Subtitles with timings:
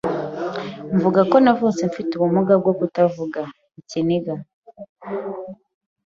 [0.95, 3.41] mvuga ko navutse mfite ubumuga bwo kutavuga(
[3.79, 4.33] ikiragi)